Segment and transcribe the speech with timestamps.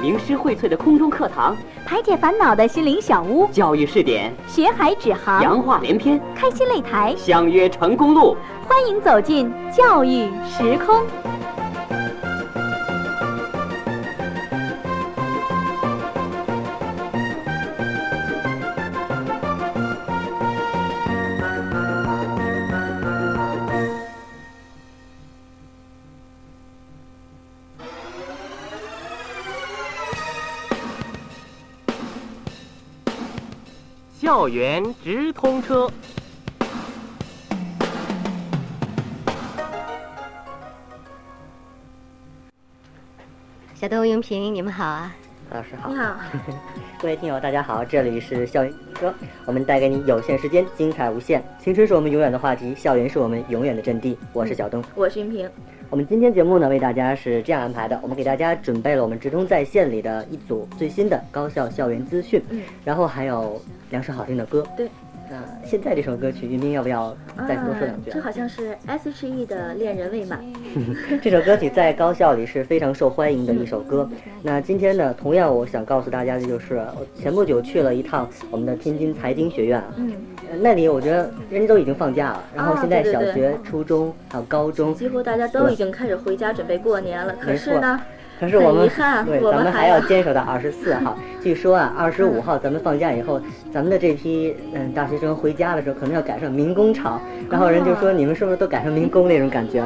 [0.00, 8.36] 名师荟萃的空中课堂，排解烦恼的心灵小屋，教育试点，学海指航，洋话连篇，开心擂台，相约成功路。
[8.68, 11.37] 欢迎走进教育时空。
[34.28, 35.90] 校园直通车。
[43.74, 45.16] 小动物用品，你们好啊！
[45.50, 46.14] 老师好，你好，
[47.00, 49.14] 各位听友大家好，这里是校园车，
[49.46, 51.42] 我们带给你有限时间，精彩无限。
[51.58, 54.18] 青春是我们永远的话题，校园是我们永远的阵地。
[54.34, 55.50] 我是小东，我是云平。
[55.90, 63.58] 我们今天节目呢，为大家是这样安排的，我们给大家准备了我们直通在线里的一组最新的高校校园资讯，嗯，然后还有
[63.88, 64.62] 两首好听的歌。
[64.76, 64.88] 对。
[65.30, 67.14] 那现在这首歌曲，云斌要不要
[67.46, 68.10] 再多说两句？
[68.10, 70.40] 这好像是 S.H.E 的《恋人未满》。
[71.22, 74.08] 这首歌曲在高校里是非常受欢迎的一首歌。
[74.42, 80.12] 那今天呢，同样我想告诉大家的就是，我前不久去了一趟我们的天津财经学院啊，嗯，
[80.60, 87.34] 那里我觉得人家都已经放假了，然后现在小学、初中还有高中，几乎大家都已经开始回家准备过年了。
[87.40, 88.00] 可是呢？
[88.38, 88.88] 可是我们
[89.26, 91.16] 对，咱们还要坚守到二十四号。
[91.42, 93.40] 据说啊，二十五号咱们放假以后，
[93.72, 97.20] 咱们的这批嗯大学生回家的时候，可能要赶上民工潮。
[97.50, 99.84] 然后人就说，你们是不是都赶上民工那种感觉？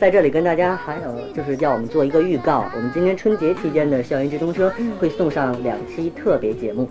[0.00, 6.88] 在这里跟大家还有就是叫我们做一个预告，我们今年春节期间的校园直通车会送上两期特别节目，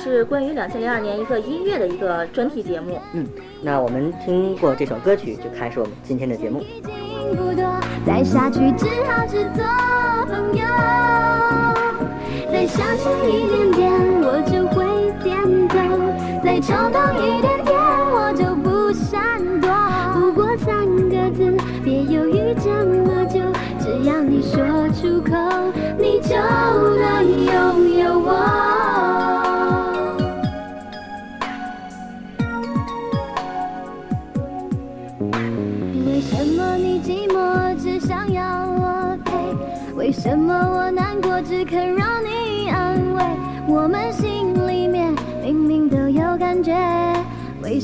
[0.00, 2.98] 是关于两千零二年一个音乐的一个专题节目。
[3.14, 3.26] 嗯，
[3.62, 6.62] 那我们听过这首歌曲，就开始我们今天的节目。
[7.34, 7.64] 不多，
[8.06, 9.64] 再下去只好只做
[10.28, 10.64] 朋友。
[12.50, 13.90] 再相信一点点，
[14.22, 14.76] 我就会
[15.22, 15.34] 点
[15.68, 15.74] 头；
[16.42, 17.55] 再冲动一点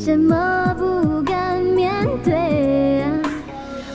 [0.04, 2.34] 什么不敢面对？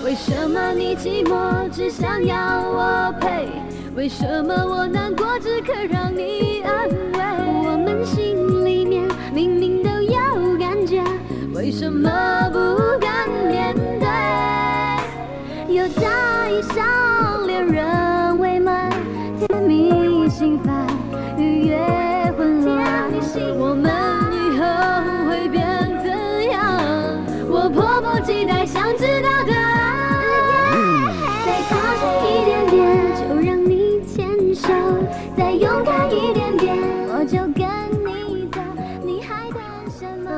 [0.05, 2.37] 为什么你寂寞只想要
[2.69, 3.49] 我陪？
[3.93, 7.19] 为什么我难过只可让你安慰？
[7.65, 11.03] 我们心里面明明都有感觉，
[11.53, 12.09] 为什么
[12.53, 12.57] 不
[13.01, 13.16] 敢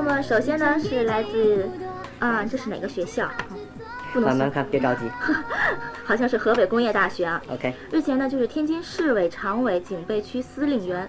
[0.10, 0.22] 么？
[0.22, 1.70] 首先呢，是来自
[2.20, 3.30] 啊，这是哪个学校？
[4.16, 5.10] 慢慢看，别着急。
[6.04, 7.40] 好像是河北工业大学啊。
[7.50, 7.72] OK。
[7.92, 11.08] 日前呢，就是天津市委常委、警备区司令员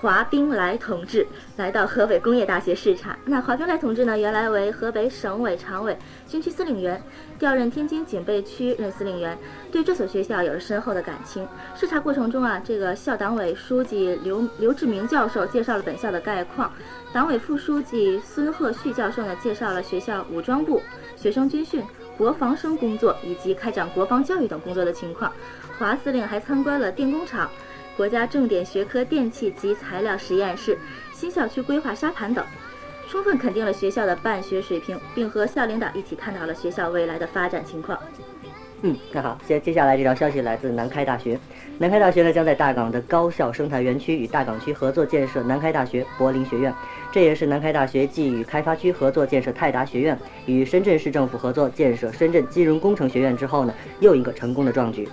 [0.00, 1.26] 华冰来同志
[1.58, 3.18] 来到河北工业大学视察。
[3.26, 5.94] 那华冰来同志呢，原来为河北省委常委、
[6.26, 7.02] 军区司令员，
[7.38, 9.36] 调任天津警备区任司令员，
[9.70, 11.46] 对这所学校有着深厚的感情。
[11.74, 16.72] 视察过程中啊，这个校党委书记刘刘志明教授介绍了本校的概况，
[17.12, 20.80] 党委副书记孙鹤旭教授呢，介绍了学校武装部、
[21.14, 21.84] 学生军训。
[22.16, 25.32] 国防生工作以及开展国防教育等工作的情况，
[25.78, 27.50] 华司令还参观了电工厂、
[27.96, 30.78] 国家重点学科电气及材料实验室、
[31.12, 32.44] 新校区规划沙盘等，
[33.08, 37.98] 充分肯定了学校的办学水平，并和校领导一起探讨了学校未来的发展情况。
[38.82, 41.38] 嗯，那好，接接下来这条消息来自南开大学。
[41.76, 46.72] 南开大学呢将在大港的高校生态园区与大港区合作建设南开大学柏林学院，
[47.12, 55.06] 这也是南开大学继与开发区合作建设泰达学院，与深圳市政府合作建设深圳金融工程学院之后呢又一个成功的壮举。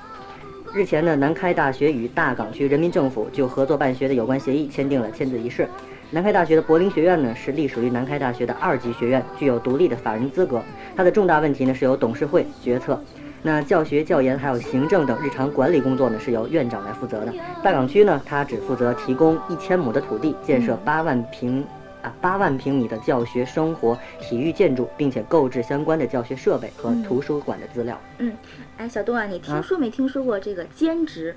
[0.73, 5.67] 日前呢，南开大学与大港区人民政府就合作办学的有关协议签订了签字仪式。
[6.11, 10.61] 南开大学的柏林学院呢是隶属于南开大学的二级学院，具有独立的法人资格，
[10.95, 12.99] 它的重大问题呢是由董事会决策。
[13.43, 17.33] 那教学、教研还有行政等日常管理工作呢，是由院长来负责的。
[17.63, 21.63] 大港区呢，它只负责提供一千亩的土地，建设八万平
[22.07, 28.00] 啊八万平米的教学、生活、体育建筑，并且购置相关的教学设备和图书馆的资料。
[28.19, 28.33] 嗯，
[28.77, 31.36] 哎，小东啊，你听说没听说过这个兼职？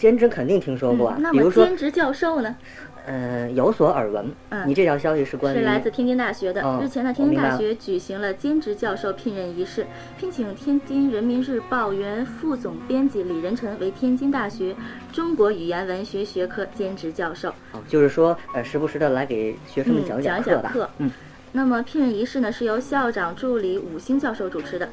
[0.00, 2.56] 兼职肯定听说过啊，嗯那么兼职教授呢？
[3.04, 4.30] 呃有所耳闻。
[4.48, 6.62] 嗯你这条消息是关于是来自天津大学的。
[6.62, 9.86] 哦日前呢，天津大学举行了兼职教授聘任仪式，
[10.18, 14.74] 聘请天津人民日报原副总编辑李仁臣为天津大学
[15.12, 17.50] 中国语言文学学科兼职教授。
[17.72, 20.62] 哦，就是说呃时不时的来给学生们嗯讲讲课吧。
[20.62, 21.10] 讲课嗯，
[21.52, 24.88] 那么聘任仪式呢，是由校长助理武兴教授主持的。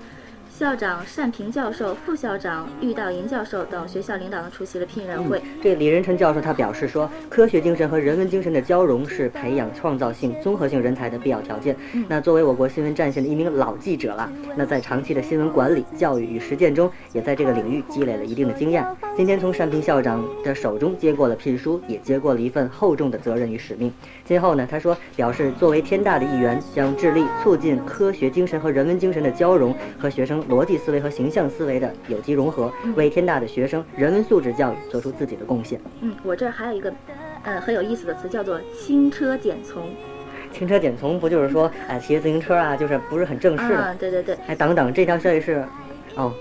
[0.57, 5.39] 校长单平教授、副校长郁道银教授等学校领导呢出席了聘任会。
[5.61, 11.75] 这李仁辰教授他表示说，科学精神和人文精神的交融是培养创造性、综合性人才的必要条件。
[11.93, 18.83] 嗯那作为我国新闻战线的一名老记者了，那在长期的新闻管理、教育与实践中，也在这个领域积累了一定的经验。
[19.15, 23.93] 今天从单平校长的手中接过了聘书，也接过了一份厚重的责任与使命。
[24.25, 35.79] 今后呢，他说表示作为天大的一员，将致力促进科学精神和人文精神的交融和学生逻辑思维和形象思维的有机融合，为天大的学生人文素质教育做出自己的贡献。
[36.01, 36.93] 嗯，我这儿还有一个，
[37.43, 39.89] 呃，很有意思的词叫做“轻车简从
[40.51, 43.57] 轻车简从不就是说，哎，骑自行车啊，就是不是很正”。
[43.59, 43.75] 式的？
[43.77, 45.65] 啊，对对对，哎，等等，这条消息是，
[46.15, 46.33] 哦，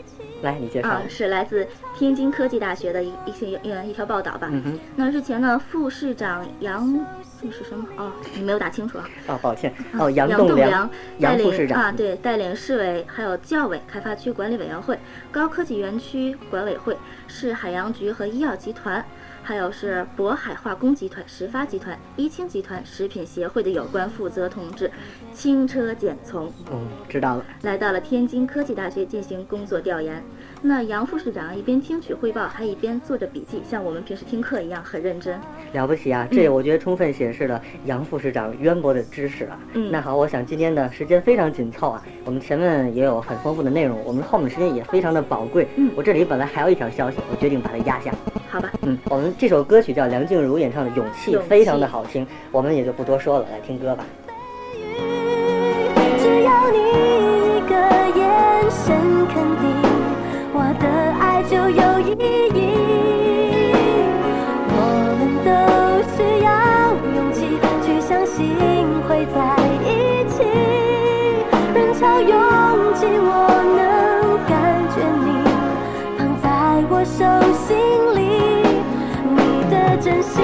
[0.46, 0.88] 来你介绍。
[0.88, 4.48] 啊，是来自天津科技大学的一一些呃一条报道吧。
[4.50, 6.98] 嗯，那日前呢，副市长杨
[7.42, 7.84] 这是什么？
[7.98, 9.08] 哦，你没有打清楚啊。
[9.26, 14.98] 哦，抱歉，啊哦，杨杨栋梁梁，带杨副市长领啊，对，带领市委还有教委、开发区管理委员会、
[15.30, 16.96] 高科技园区管委会、
[17.28, 19.04] 市海洋局和医药集团，
[19.46, 24.90] 还有是渤海化工集团、石发集团、一清集团、食品协会的有关负责同志，
[25.32, 27.44] 轻车简从，嗯，知道了。
[27.62, 30.20] 来到了天津科技大学进行工作调研。
[30.62, 35.38] 那杨副市长一边听取汇报，还一边做着笔记，像我们平时听课一样，很认真。
[35.72, 36.26] 了不起啊！
[36.28, 39.56] 这我觉得充分显示了杨副市长渊博的知识啊。
[39.74, 45.68] 嗯那好，我想今天的时间非常紧凑啊，我们前面也有很丰富的内容，我们后面的时间也非常的宝贵。
[45.76, 48.12] 嗯我这里本来还有一条消息，我决定把它压下。
[48.48, 54.04] 好吧，嗯，我们这首歌曲叫梁静茹演唱的《勇气非常的好听，我们也就不多说了，来听歌吧。
[56.18, 57.74] 只要你一个
[58.18, 58.96] 眼神
[59.28, 59.66] 肯定，
[60.54, 60.84] 我的
[61.20, 62.10] 爱就有意
[62.54, 62.56] 义。
[64.68, 64.80] 我
[65.18, 65.48] 们都
[66.14, 66.48] 需要
[67.14, 67.38] 勇气
[67.84, 68.36] 去相信
[69.08, 69.36] 会在
[69.84, 69.86] 一
[70.30, 70.34] 起。
[71.74, 72.30] 人潮拥
[72.94, 73.28] 挤，我
[73.76, 73.78] 能
[74.48, 74.52] 感
[74.94, 75.26] 觉你
[76.16, 76.44] 放在
[76.88, 77.18] 我手
[77.66, 77.76] 心
[80.32, 80.34] 心，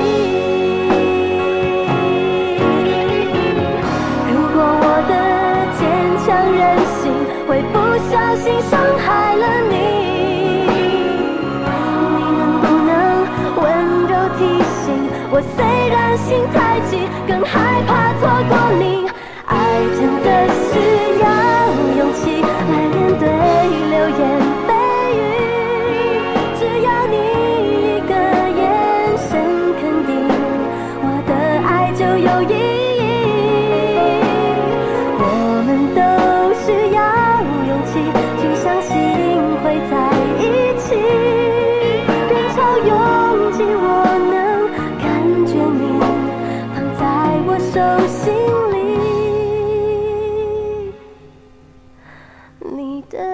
[4.29, 5.13] 如果我的
[5.79, 5.81] 坚
[6.23, 6.61] 强任
[6.99, 7.01] 性
[7.47, 7.75] 会不
[8.09, 9.07] 小心伤害
[9.37, 9.75] 了你，
[12.17, 12.91] 你能不能
[13.61, 13.65] 温
[14.07, 14.41] 柔提
[14.85, 14.85] 醒
[15.31, 15.35] 我？
[15.57, 15.59] 虽
[15.89, 16.57] 然心太
[16.89, 16.91] 急，
[17.27, 17.91] 更害怕
[18.21, 18.83] 错过你。
[19.47, 19.57] 爱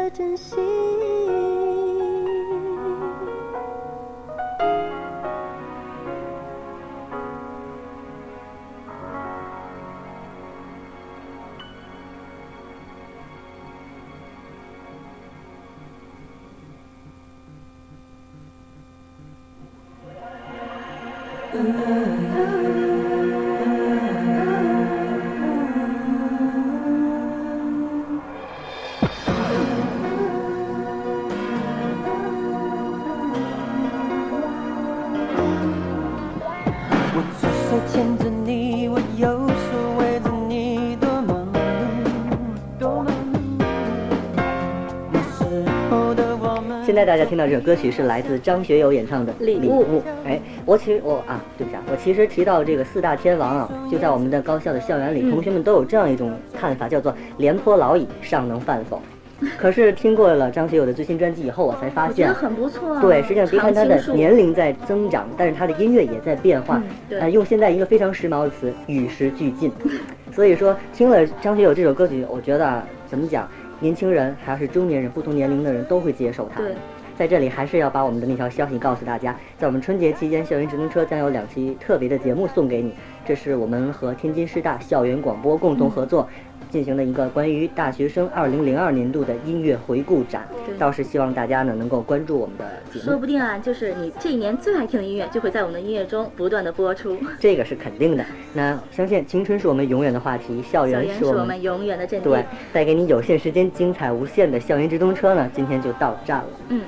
[0.08, 0.56] 的真心。
[21.50, 22.77] 我
[37.98, 43.64] 牵着你，我右手围着你，多忙碌，多忙碌。
[45.10, 46.84] 那时候的我们。
[46.86, 49.98] 现在大家听到这首歌曲是来自张学友演唱的《礼物物》。
[50.24, 59.02] 哎，我其实我啊，对不起啊，我其实提到这个四大天王啊，就在我们的高校的校园里，嗯同学们都有这样一种看法，叫做“廉颇老矣，尚能饭否”。
[59.56, 63.00] 可是听过了张学友的最新专辑以后，我才发现我觉得，很不错啊。
[63.00, 66.84] 对，实际上别看他的年龄在增长，但是他的音乐也在变化嗯。
[67.08, 69.70] 对呃，用现在一个非常时髦的词，与时俱进。
[70.32, 73.48] 所以说，听了张学友这首歌曲，我觉得啊怎么讲，
[73.80, 76.60] 年轻人还是中年人，不同年龄的人都会接受它。
[76.60, 76.72] 对，
[77.16, 82.92] 在这里还是要把我们的那条消息告诉大家，在我们春节期间，校园直通车将有两期特别的节目送给你。
[83.24, 86.28] 这是我们和天津师大校园广播共同合作，
[86.68, 90.46] 进行了一个关于大学生二零零二年度的音乐回顾展，
[90.78, 97.16] 倒是希望大家呢能够关注我们的节目，说不定啊，就是你这一年最爱听的音乐，就会在我们的音乐中不断的播出。
[97.38, 98.24] 这个是肯定的。
[98.54, 102.28] 那相信青春是我们永远的话题，校校园园是我们是我们永远的阵地。
[102.28, 106.46] 对，带给你有限时间精彩无限的校园直通车呢，今天就到站了。
[106.68, 106.82] 嗯，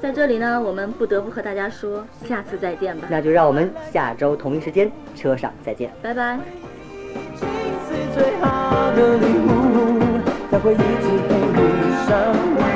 [0.00, 5.90] 在这里呢，我们不得不和大家说，下次再见吧，那就让我们下周同一时间车上再见。
[6.02, 6.38] 拜拜。
[8.40, 10.82] 他的礼物，他会一直
[11.28, 11.58] 陪你
[12.06, 12.67] 上路。